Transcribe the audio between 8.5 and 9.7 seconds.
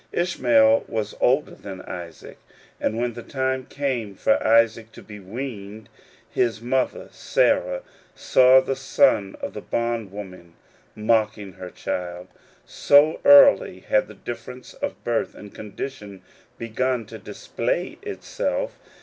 the son of the